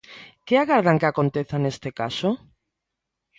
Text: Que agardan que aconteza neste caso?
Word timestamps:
Que 0.47 0.55
agardan 0.57 0.99
que 1.01 1.07
aconteza 1.09 1.55
neste 1.59 1.89
caso? 1.99 2.29